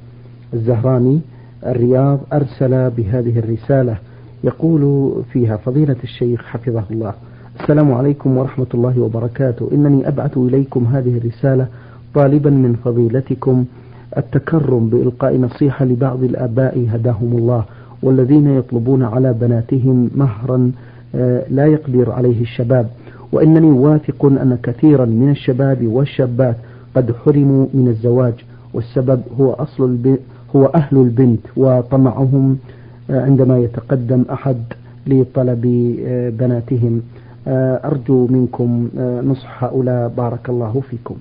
الزهراني 0.54 1.20
الرياض 1.66 2.20
أرسل 2.34 2.90
بهذه 2.90 3.40
الرسالة 3.40 3.98
يقول 4.44 5.14
فيها 5.32 5.58
فضيلة 5.58 5.96
الشيخ 6.04 6.46
حفظه 6.46 6.84
الله. 6.92 7.14
السلام 7.62 7.94
عليكم 7.94 8.38
ورحمة 8.38 8.66
الله 8.74 9.00
وبركاته. 9.02 9.70
إنني 9.74 10.08
أبعث 10.08 10.38
إليكم 10.38 10.84
هذه 10.86 11.18
الرسالة 11.18 11.68
طالبا 12.14 12.50
من 12.50 12.76
فضيلتكم 12.86 13.66
التكرم 14.18 14.90
بإلقاء 14.90 15.38
نصيحة 15.38 15.86
لبعض 15.86 16.24
الآباء 16.24 16.88
هداهم 16.92 17.38
الله 17.38 17.64
والذين 18.04 18.48
يطلبون 18.48 19.04
على 19.04 19.34
بناتهم 19.34 20.10
مهرا 20.16 20.72
آه، 21.16 21.44
لا 21.50 21.66
يقدر 21.66 22.12
عليه 22.12 22.42
الشباب. 22.42 22.88
وإنني 23.32 23.72
واثق 23.72 24.26
أن 24.26 24.58
كثيرا 24.64 25.06
من 25.06 25.30
الشباب 25.30 25.88
والشابات 25.88 26.56
قد 26.96 27.12
حرموا 27.26 27.66
من 27.74 27.88
الزواج 27.88 28.34
والسبب 28.74 29.22
هو 29.40 29.54
أصل 29.54 30.18
هو 30.56 30.66
أهل 30.66 30.98
البنت 30.98 31.40
وطمعهم 31.58 32.58
آه، 33.10 33.22
عندما 33.22 33.58
يتقدم 33.58 34.26
أحد 34.32 34.58
لطلب 35.08 35.96
آه، 36.06 36.30
بناتهم. 36.30 37.02
أرجو 37.48 38.28
منكم 38.28 38.90
نصح 39.24 39.64
هؤلاء 39.64 40.08
بارك 40.08 40.50
الله 40.50 40.82
فيكم. 40.90 41.16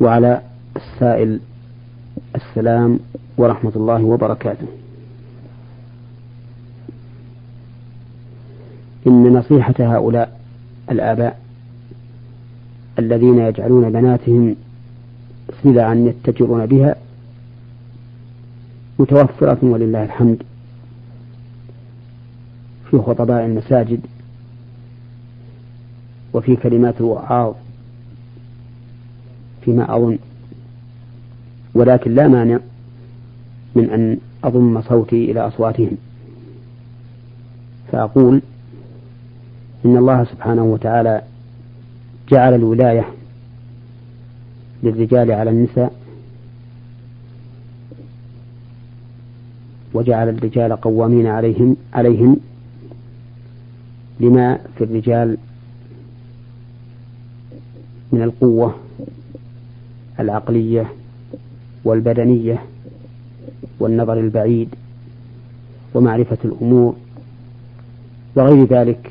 وعلى 0.00 0.42
السائل 0.76 1.40
السلام 2.34 2.98
ورحمة 3.38 3.72
الله 3.76 4.04
وبركاته. 4.04 4.66
إن 9.06 9.32
نصيحة 9.32 9.74
هؤلاء 9.78 10.40
الآباء 10.90 11.40
الذين 12.98 13.38
يجعلون 13.38 13.92
بناتهم 13.92 14.56
سلعا 15.62 15.94
يتجرون 15.94 16.66
بها 16.66 16.96
متوفرة 18.98 19.58
ولله 19.62 20.04
الحمد 20.04 20.42
في 22.90 22.98
خطباء 22.98 23.44
المساجد 23.44 24.00
وفي 26.34 26.56
كلمات 26.56 26.94
الوعاظ 27.00 27.54
فيما 29.64 29.96
أظن. 29.96 30.18
ولكن 31.74 32.14
لا 32.14 32.28
مانع 32.28 32.58
من 33.74 33.90
أن 33.90 34.18
أضم 34.44 34.82
صوتي 34.82 35.30
إلى 35.30 35.40
أصواتهم. 35.40 35.96
فأقول 37.92 38.40
إن 39.84 39.96
الله 39.96 40.24
سبحانه 40.24 40.64
وتعالى 40.64 41.22
جعل 42.28 42.54
الولاية 42.54 43.08
للرجال 44.82 45.32
على 45.32 45.50
النساء 45.50 45.92
وجعل 49.94 50.28
الرجال 50.28 50.72
قوامين 50.76 51.26
عليهم 51.26 51.76
عليهم 51.94 52.36
لما 54.20 54.58
في 54.78 54.84
الرجال 54.84 55.38
من 58.14 58.22
القوة 58.22 58.74
العقلية 60.20 60.86
والبدنية 61.84 62.58
والنظر 63.80 64.20
البعيد 64.20 64.68
ومعرفة 65.94 66.38
الأمور 66.44 66.94
وغير 68.36 68.64
ذلك 68.64 69.10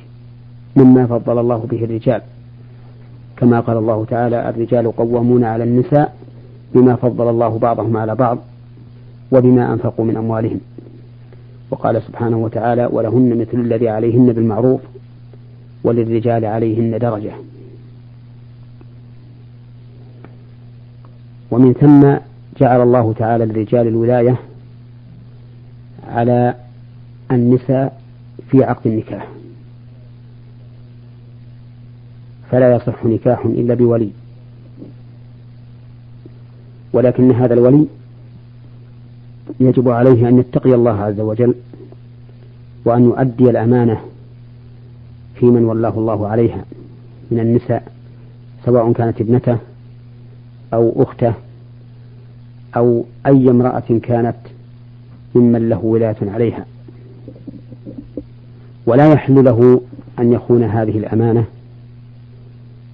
مما 0.76 1.06
فضل 1.08 1.40
الله 1.40 1.58
به 1.58 1.84
الرجال. 1.84 2.22
كما 3.38 3.60
قال 3.60 3.78
الله 3.78 4.06
تعالى 4.06 4.50
الرجال 4.50 4.92
قوامون 4.92 5.44
على 5.44 5.64
النساء 5.64 6.16
بما 6.76 6.96
فضل 6.96 7.30
الله 7.30 7.58
بعضهم 7.58 7.98
على 7.98 8.16
بعض 8.16 8.38
وبما 9.32 9.74
أنفقوا 9.74 10.06
من 10.06 10.18
أموالهم. 10.18 10.60
وقال 11.72 12.02
سبحانه 12.02 12.38
وتعالى 12.38 12.90
ولهن 12.92 13.38
مثل 13.38 13.58
الذي 13.60 13.90
عليهن 13.90 14.34
بالمعروف 14.34 14.82
وللرجال 15.84 16.46
عليهن 16.46 17.00
درجة. 17.00 17.32
ومن 21.54 21.74
ثم 21.74 22.16
جعل 22.60 22.82
الله 22.82 23.14
تعالى 23.14 23.46
للرجال 23.46 23.88
الولاية 23.88 24.36
على 26.08 26.56
النساء 27.32 28.02
في 28.50 28.64
عقد 28.64 28.88
النكاح. 28.88 29.28
فلا 32.52 32.76
يصح 32.76 33.06
نكاح 33.06 33.46
إلا 33.46 33.74
بولي. 33.74 34.10
ولكن 36.94 37.32
هذا 37.32 37.54
الولي 37.54 37.88
يجب 39.60 39.90
عليه 39.90 40.30
أن 40.30 40.40
يتقي 40.40 40.74
الله 40.74 41.02
عز 41.02 41.20
وجل 41.20 41.56
وأن 42.86 43.04
يؤدي 43.04 43.50
الأمانة 43.50 44.02
في 45.36 45.46
من 45.46 45.66
ولاه 45.66 45.94
الله 45.98 46.28
عليها 46.28 46.66
من 47.32 47.40
النساء 47.40 47.92
سواء 48.66 48.92
كانت 48.92 49.22
ابنته 49.22 49.58
أو 50.74 51.04
أخته 51.04 51.34
أو 52.76 53.06
أي 53.26 53.50
امرأة 53.50 54.00
كانت 54.04 54.36
ممن 55.36 55.70
له 55.70 55.86
ولاية 55.86 56.16
عليها. 56.22 56.66
ولا 58.86 59.14
يحل 59.14 59.44
له 59.44 59.82
أن 60.20 60.34
يخون 60.34 60.64
هذه 60.64 60.98
الأمانة 60.98 61.46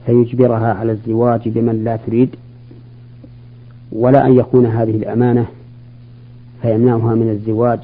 فيجبرها 0.06 0.74
على 0.74 0.92
الزواج 0.92 1.50
بمن 1.50 1.84
لا 1.84 1.96
تريد 1.96 2.30
ولا 3.92 4.26
أن 4.26 4.38
يكون 4.38 4.65
هذه 4.65 4.96
الأمانة 4.96 5.46
فيمنعها 6.62 7.15
من 7.15 7.30
الزواج 7.30 7.80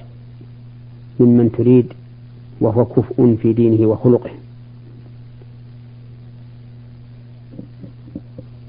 ممن 1.19 1.51
تريد 1.51 1.93
وهو 2.61 2.85
كفء 2.85 3.37
في 3.41 3.53
دينه 3.53 3.87
وخلقه. 3.87 4.29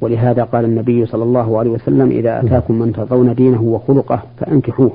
ولهذا 0.07 0.45
قال 0.45 0.65
النبي 0.65 1.07
صلى 1.07 1.25
الله 1.25 1.59
عليه 1.59 1.71
وسلم 1.71 2.11
إذا 2.11 2.41
أتاكم 2.41 2.79
من 2.79 2.93
ترضون 2.93 3.35
دينه 3.35 3.63
وخلقه 3.63 4.23
فأنكحوه 4.39 4.91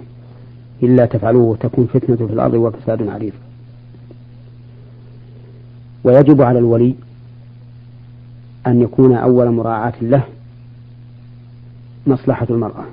إلا 0.83 1.05
تفعلوه 1.05 1.57
تكون 1.57 1.85
فتنة 1.85 2.15
في 2.15 2.33
الأرض 2.33 2.53
وفساد 2.53 3.07
عريض. 3.07 3.33
ويجب 6.03 6.41
على 6.41 6.59
الولي 6.59 6.95
أن 8.67 8.81
يكون 8.81 9.13
أول 9.15 9.51
مراعاة 9.51 9.93
له 10.01 10.23
مصلحة 12.07 12.47
المرأة. 12.49 12.85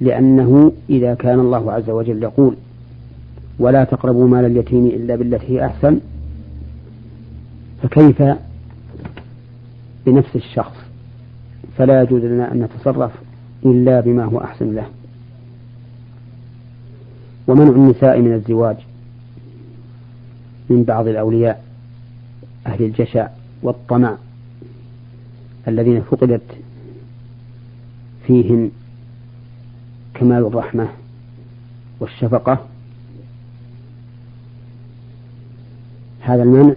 لأنه 0.00 0.72
إذا 0.90 1.14
كان 1.14 1.40
الله 1.40 1.72
عز 1.72 1.90
وجل 1.90 2.22
يقول 2.22 2.56
ولا 3.58 3.84
تقربوا 3.84 4.28
مال 4.28 4.44
اليتيم 4.44 4.86
إلا 4.86 5.16
بالتي 5.16 5.46
هي 5.48 5.66
أحسن 5.66 6.00
فكيف 7.82 8.22
بنفس 10.06 10.36
الشخص 10.36 10.76
فلا 11.78 12.02
يجوز 12.02 12.24
لنا 12.24 12.52
أن 12.52 12.62
نتصرف 12.62 13.12
إلا 13.64 14.00
بما 14.00 14.24
هو 14.24 14.40
أحسن 14.40 14.74
له. 14.74 14.86
ومنع 17.46 17.70
النساء 17.70 18.20
من 18.20 18.32
الزواج 18.32 18.76
من 20.70 20.84
بعض 20.84 21.08
الأولياء 21.08 21.64
أهل 22.66 22.84
الجشع 22.84 23.28
والطمع 23.62 24.16
الذين 25.68 26.02
فقدت 26.02 26.42
فيهم 28.26 28.70
كمال 30.14 30.46
الرحمة 30.46 30.88
والشفقة. 32.00 32.66
هذا 36.20 36.42
المنع 36.42 36.74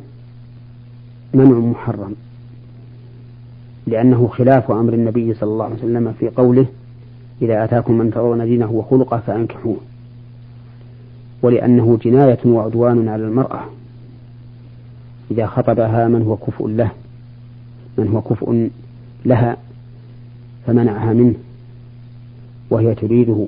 منع 1.33 1.59
محرم. 1.59 2.15
لأنه 3.89 4.27
خلاف 4.27 4.71
أمر 4.71 4.93
النبي 4.93 5.33
صلى 5.33 5.49
الله 5.49 5.65
عليه 5.65 5.75
وسلم 5.75 6.13
في 6.19 6.29
قوله 6.29 6.65
إذا 7.41 7.63
أتاكم 7.63 7.97
من 7.97 8.11
ترون 8.11 8.45
دينه 8.45 8.71
وخلقه 8.71 9.17
فأنكحوه 9.17 9.77
ولأنه 11.41 11.99
جناية 12.01 12.39
وعدوان 12.45 13.07
على 13.07 13.23
المرأة. 13.23 13.65
إذا 15.31 15.45
خطبها 15.45 16.07
من 16.07 16.21
هو 16.21 16.37
كفء 16.37 16.67
له 16.67 16.91
من 17.97 18.07
هو 18.07 18.21
كفء 18.21 18.69
لها 19.25 19.57
فمنعها 20.67 21.13
منه 21.13 21.35
وهي 22.69 22.95
تريده. 22.95 23.47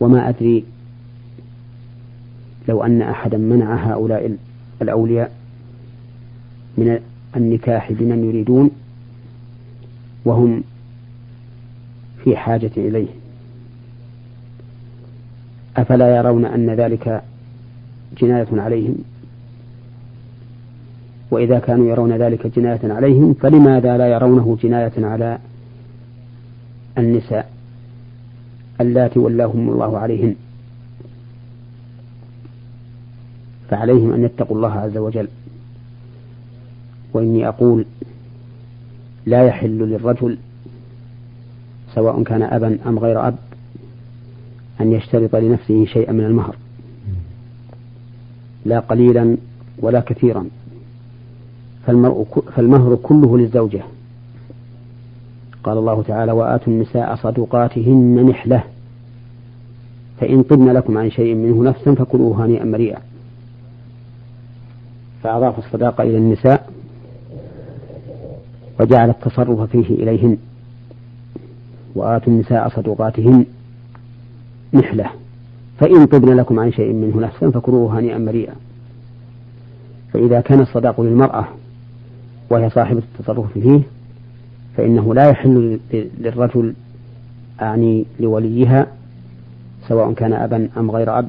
وما 0.00 0.28
أدري 0.28 0.64
لو 2.68 2.82
أن 2.82 3.02
أحدا 3.02 3.38
منع 3.38 3.74
هؤلاء 3.74 4.36
الأولياء 4.82 5.37
من 6.78 7.00
النكاح 7.36 7.92
بمن 7.92 8.24
يريدون 8.28 8.70
وهم 10.24 10.62
في 12.24 12.36
حاجة 12.36 12.70
إليه. 12.76 13.08
أفلا 15.76 16.16
يرون 16.16 16.44
أن 16.44 16.70
ذلك 16.70 17.22
جناية 18.20 18.46
عليهم؟ 18.52 18.94
وإذا 21.30 21.58
كانوا 21.58 21.90
يرون 21.90 22.12
ذلك 22.12 22.46
جناية 22.46 22.92
عليهم 22.92 23.34
فلماذا 23.34 23.98
لا 23.98 24.06
يرونه 24.06 24.58
جناية 24.62 25.06
على 25.06 25.38
النساء 26.98 27.50
اللاتي 28.80 29.18
ولاهم 29.18 29.70
الله 29.70 29.98
عليهن؟ 29.98 30.34
فعليهم 33.70 34.12
أن 34.12 34.24
يتقوا 34.24 34.56
الله 34.56 34.72
عز 34.72 34.96
وجل. 34.96 35.28
وإني 37.18 37.48
أقول 37.48 37.84
لا 39.26 39.42
يحل 39.46 39.78
للرجل 39.78 40.38
سواء 41.94 42.22
كان 42.22 42.42
أبا 42.42 42.78
أم 42.86 42.98
غير 42.98 43.28
أب 43.28 43.36
أن 44.80 44.92
يشترط 44.92 45.36
لنفسه 45.36 45.84
شيئا 45.84 46.12
من 46.12 46.24
المهر. 46.24 46.56
لا 48.64 48.80
قليلا 48.80 49.36
ولا 49.78 50.00
كثيرا. 50.00 50.46
فالمرء 51.86 52.26
فالمهر 52.56 52.96
كله 53.02 53.38
للزوجة. 53.38 53.82
قال 55.64 55.78
الله 55.78 56.02
تعالى 56.02 56.32
وآتوا 56.32 56.72
النساء 56.72 57.16
صدقاتهن 57.16 58.26
نحلة. 58.30 58.62
فإن 60.20 60.42
طبن 60.42 60.68
لكم 60.68 60.98
عن 60.98 61.10
شيء 61.10 61.34
منه 61.34 61.62
نفسا 61.62 61.94
فكلوه 61.94 62.44
هنيئا 62.44 62.64
مريئا. 62.64 62.98
فأضاف 65.22 65.58
الصداقة 65.58 66.02
إلى 66.02 66.16
النساء. 66.16 66.77
وجعل 68.80 69.10
التصرف 69.10 69.70
فيه 69.70 69.94
إليهن. 69.94 70.36
وآتوا 71.94 72.32
النساء 72.32 72.68
صدقاتهن 72.68 73.46
نحلة. 74.74 75.10
فإن 75.80 76.06
طبن 76.06 76.36
لكم 76.36 76.60
عن 76.60 76.72
شيء 76.72 76.92
منه 76.92 77.20
نفسا 77.20 77.50
فكلوه 77.50 77.98
هنيئا 77.98 78.18
مريئا. 78.18 78.54
فإذا 80.12 80.40
كان 80.40 80.60
الصداق 80.60 81.00
للمرأة 81.00 81.48
وهي 82.50 82.70
صاحبة 82.70 83.02
التصرف 83.14 83.52
فيه 83.52 83.80
فإنه 84.76 85.14
لا 85.14 85.30
يحل 85.30 85.80
للرجل 86.18 86.74
أعني 87.60 88.04
لوليها 88.20 88.86
سواء 89.88 90.12
كان 90.12 90.32
أبا 90.32 90.68
أم 90.76 90.90
غير 90.90 91.18
أب 91.18 91.28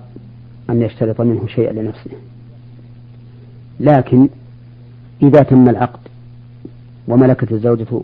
أن 0.69 0.81
يشترط 0.81 1.21
منه 1.21 1.47
شيئا 1.47 1.73
لنفسه. 1.73 2.12
لكن 3.79 4.29
إذا 5.23 5.43
تم 5.43 5.69
العقد 5.69 5.99
وملكت 7.10 7.52
الزوجة 7.52 8.02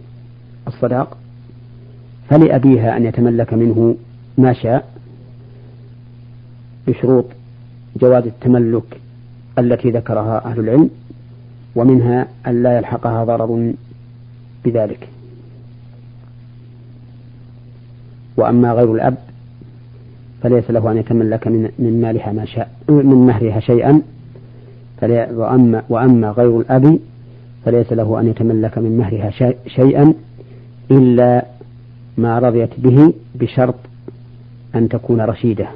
الصداق 0.67 1.17
فلأبيها 2.29 2.97
أن 2.97 3.05
يتملك 3.05 3.53
منه 3.53 3.95
ما 4.37 4.53
شاء 4.53 4.89
بشروط 6.87 7.25
جواز 8.01 8.23
التملك 8.25 8.99
التي 9.59 9.89
ذكرها 9.89 10.45
أهل 10.45 10.59
العلم 10.59 10.89
ومنها 11.75 12.27
أن 12.47 12.63
لا 12.63 12.77
يلحقها 12.77 13.23
ضرر 13.23 13.73
بذلك. 14.65 15.07
وأما 18.37 18.73
غير 18.73 18.93
الأب 18.93 19.17
فليس 20.41 20.71
له 20.71 20.91
أن 20.91 20.97
يتملك 20.97 21.47
من 21.79 22.01
مالها 22.01 22.31
ما 22.31 22.45
شاء 22.45 22.69
من 22.89 23.25
مهرها 23.27 23.59
شيئا 23.59 24.01
وأما 25.33 25.83
وأما 25.89 26.29
غير 26.29 26.59
الأب 26.59 26.99
فليس 27.65 27.93
له 27.93 28.19
أن 28.19 28.27
يتملك 28.27 28.77
من 28.77 28.97
مهرها 28.97 29.29
شيئا 29.67 30.13
إلا 30.91 31.45
ما 32.17 32.39
رضيت 32.39 32.79
به 32.79 33.13
بشرط 33.35 33.75
أن 34.75 34.89
تكون 34.89 35.21
رشيدة. 35.21 35.67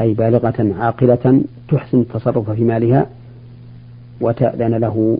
أي 0.00 0.14
بالغة 0.14 0.74
عاقلة 0.78 1.42
تحسن 1.68 2.00
التصرف 2.00 2.50
في 2.50 2.64
مالها 2.64 3.06
وتأذن 4.20 4.74
له 4.74 5.18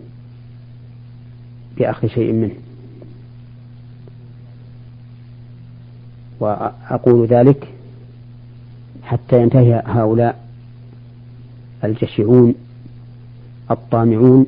بأخذ 1.77 2.07
شيء 2.07 2.33
منه. 2.33 2.55
وأقول 6.39 7.27
ذلك 7.27 7.67
حتى 9.03 9.41
ينتهي 9.41 9.83
هؤلاء 9.85 10.45
الجشعون 11.83 12.55
الطامعون 13.71 14.45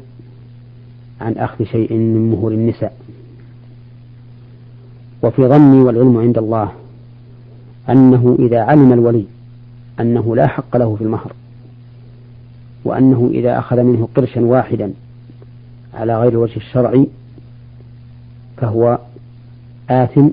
عن 1.22 1.34
أخذ 1.34 1.66
شيء 1.66 1.94
من 1.94 2.32
مهور 2.32 2.52
النساء. 2.52 2.94
وفي 5.24 5.48
ظني 5.48 5.80
والعلم 5.82 6.18
عند 6.18 6.38
الله 6.38 6.72
أنه 7.90 8.36
إذا 8.40 8.62
علم 8.62 8.94
الولي 8.94 9.26
أنه 10.00 10.36
لا 10.36 10.48
حق 10.48 10.78
له 10.78 10.96
في 10.96 11.04
المهر 11.04 11.32
وأنه 12.86 13.30
إذا 13.34 13.60
أخذ 13.60 13.84
منه 13.84 14.08
قرشا 14.16 14.42
واحدا 14.42 14.94
على 15.94 16.20
غير 16.20 16.32
الوجه 16.32 16.58
الشرعي 16.58 17.08
فهو 18.58 19.00
آثم 19.90 20.28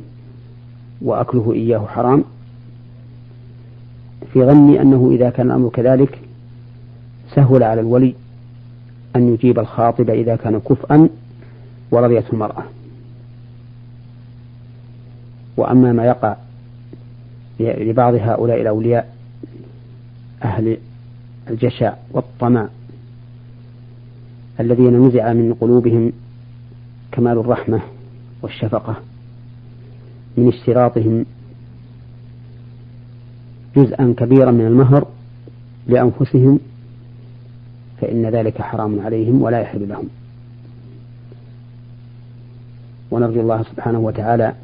وأكله 1.02 1.52
إياه 1.52 1.86
حرام. 1.86 2.24
في 4.32 4.44
ظني 4.44 4.82
أنه 4.82 5.10
إذا 5.12 5.30
كان 5.30 5.46
الأمر 5.46 5.68
كذلك 5.68 6.18
سهل 7.34 7.62
على 7.62 7.80
الولي 7.80 8.14
أن 9.18 9.34
يجيب 9.34 9.58
الخاطب 9.58 10.10
إذا 10.10 10.36
كان 10.36 10.60
كفءا 10.60 11.08
ورضيت 11.90 12.32
المرأة. 12.32 12.62
وأما 15.56 15.92
ما 15.92 16.04
يقع 16.04 16.36
لبعض 17.60 18.14
هؤلاء 18.14 18.60
الأولياء 18.60 19.14
أهل 20.42 20.78
الجشع 21.50 21.94
والطمع 22.10 22.68
الذين 24.60 25.06
نزع 25.06 25.32
من 25.32 25.54
قلوبهم 25.54 26.12
كمال 27.12 27.38
الرحمة 27.38 27.80
والشفقة 28.42 28.96
من 30.36 30.48
اشتراطهم 30.48 31.24
جزءا 33.76 34.14
كبيرا 34.18 34.50
من 34.50 34.66
المهر 34.66 35.06
لأنفسهم 35.86 36.60
فإن 38.00 38.26
ذلك 38.26 38.62
حرام 38.62 39.00
عليهم 39.00 39.42
ولا 39.42 39.60
يحل 39.60 39.88
لهم. 39.88 40.08
ونرجو 43.10 43.40
الله 43.40 43.62
سبحانه 43.62 43.98
وتعالى 43.98 44.54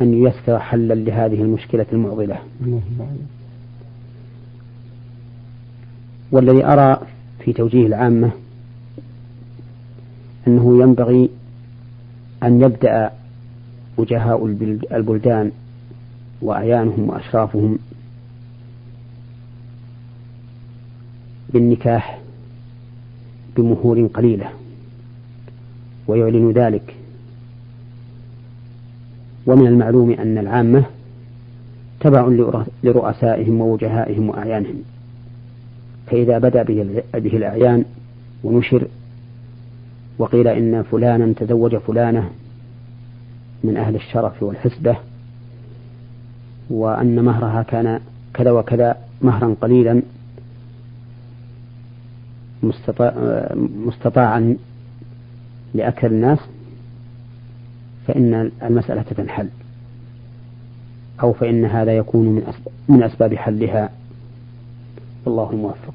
أن 0.00 0.14
ييسر 0.14 0.58
حلا 0.58 0.94
لهذه 0.94 1.42
المشكلة 1.42 1.86
المعضلة. 1.92 2.38
والذي 6.32 6.64
أرى 6.64 7.00
في 7.44 7.52
توجيه 7.52 7.86
العامة 7.86 8.30
أنه 10.46 10.82
ينبغي 10.82 11.30
أن 12.42 12.60
يبدأ 12.60 13.10
وجهاء 13.96 14.46
البلدان 14.92 15.50
وأعيانهم 16.42 17.08
وأشرافهم 17.08 17.78
بالنكاح 21.52 22.20
بمهور 23.56 24.06
قليلة 24.14 24.50
ويعلن 26.06 26.50
ذلك. 26.50 26.94
ومن 29.46 29.66
المعلوم 29.66 30.10
أن 30.10 30.38
العامة 30.38 30.84
تبع 32.00 32.28
لرؤسائهم 32.82 33.60
ووجهائهم 33.60 34.28
وأعيانهم. 34.28 34.82
فإذا 36.06 36.38
بدأ 36.38 36.62
به 37.14 37.36
الأعيان 37.36 37.84
ونشر 38.44 38.88
وقيل 40.18 40.48
إن 40.48 40.82
فلانا 40.82 41.32
تزوج 41.32 41.76
فلانة 41.76 42.30
من 43.64 43.76
أهل 43.76 43.94
الشرف 43.94 44.42
والحسبة 44.42 44.96
وأن 46.70 47.24
مهرها 47.24 47.62
كان 47.62 48.00
كذا 48.34 48.50
وكذا 48.50 48.96
مهرا 49.22 49.54
قليلا 49.60 50.02
مستطاعا 53.86 54.56
لأكثر 55.74 56.06
الناس 56.06 56.38
فإن 58.06 58.50
المسألة 58.62 59.02
تنحل. 59.02 59.48
أو 61.22 61.32
فإن 61.32 61.64
هذا 61.64 61.96
يكون 61.96 62.26
من 62.26 62.42
أسباب, 62.42 62.72
من 62.88 63.02
أسباب 63.02 63.34
حلها. 63.34 63.90
والله 65.26 65.50
الموفق 65.50 65.94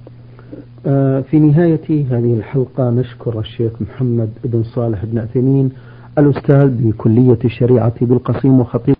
آه، 0.86 1.22
في 1.22 1.40
نهاية 1.40 1.90
هذه 1.90 2.34
الحلقة 2.34 2.90
نشكر 2.90 3.40
الشيخ 3.40 3.82
محمد 3.82 4.30
بن 4.44 4.64
صالح 4.64 5.06
بن 5.06 5.20
عثيمين 5.20 5.72
الأستاذ 6.18 6.68
بكلية 6.68 7.40
الشريعة 7.46 8.06
بالقصيم 8.06 8.60
وخطيب 8.60 8.96